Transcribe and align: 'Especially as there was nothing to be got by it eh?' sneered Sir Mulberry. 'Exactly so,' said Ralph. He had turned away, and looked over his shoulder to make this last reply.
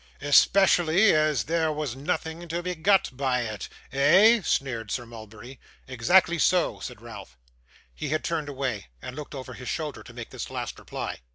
'Especially 0.19 1.13
as 1.13 1.43
there 1.43 1.71
was 1.71 1.95
nothing 1.95 2.47
to 2.47 2.63
be 2.63 2.73
got 2.73 3.15
by 3.15 3.41
it 3.41 3.69
eh?' 3.91 4.41
sneered 4.41 4.89
Sir 4.89 5.05
Mulberry. 5.05 5.59
'Exactly 5.87 6.39
so,' 6.39 6.79
said 6.79 7.03
Ralph. 7.03 7.37
He 7.93 8.09
had 8.09 8.23
turned 8.23 8.49
away, 8.49 8.87
and 8.99 9.15
looked 9.15 9.35
over 9.35 9.53
his 9.53 9.69
shoulder 9.69 10.01
to 10.01 10.11
make 10.15 10.31
this 10.31 10.49
last 10.49 10.79
reply. 10.79 11.19